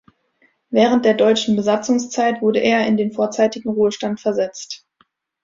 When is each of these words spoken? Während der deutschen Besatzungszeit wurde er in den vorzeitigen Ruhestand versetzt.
Während 0.71 1.05
der 1.05 1.13
deutschen 1.13 1.55
Besatzungszeit 1.55 2.41
wurde 2.41 2.59
er 2.59 2.87
in 2.87 2.97
den 2.97 3.11
vorzeitigen 3.11 3.69
Ruhestand 3.73 4.19
versetzt. 4.19 4.83